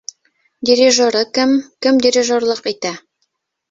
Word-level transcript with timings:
Дирижеры 0.69 1.23
кем? 1.37 1.55
Кем 1.87 2.01
дирижерлыҡ 2.09 2.67
итә? 2.77 2.99